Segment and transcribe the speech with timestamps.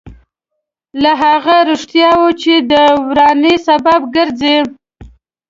[1.01, 2.73] له هغه رښتیاوو چې د
[3.09, 4.57] ورانۍ سبب ګرځي.